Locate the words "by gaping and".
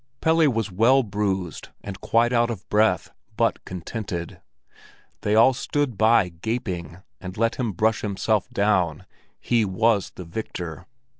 5.95-7.37